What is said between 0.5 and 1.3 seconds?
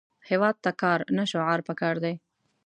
ته کار، نه